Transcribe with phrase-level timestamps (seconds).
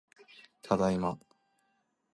[0.63, 1.19] ただいま